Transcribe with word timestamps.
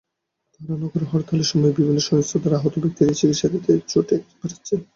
তাঁরা 0.53 0.75
নগরে 0.77 1.05
হরতালের 1.11 1.47
সময় 1.51 1.73
বিভিন্ন 1.77 1.99
সহিংসতায় 1.99 2.57
আহত 2.57 2.75
ব্যক্তিদের 2.83 3.17
চিকিৎসেবা 3.19 3.51
দিতেই 3.53 3.79
ছুটে 3.91 4.15
বেড়াচ্ছেন। 4.39 4.79